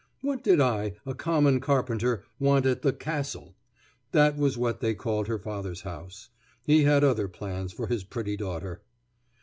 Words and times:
What 0.21 0.43
did 0.43 0.59
I, 0.59 0.95
a 1.05 1.13
common 1.13 1.59
carpenter, 1.59 2.23
want 2.39 2.65
at 2.65 2.81
the 2.81 2.91
"castle"? 2.91 3.53
That 4.13 4.35
was 4.35 4.57
what 4.57 4.79
they 4.79 4.95
called 4.95 5.27
her 5.27 5.37
father's 5.37 5.81
house. 5.81 6.29
He 6.63 6.85
had 6.85 7.03
other 7.03 7.27
plans 7.27 7.71
for 7.71 7.85
his 7.85 8.03
pretty 8.03 8.35
daughter. 8.35 8.81